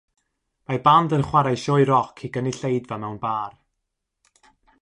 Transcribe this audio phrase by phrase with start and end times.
[0.71, 3.57] Mae band yn chwarae sioe roc i gynulleidfa mewn bar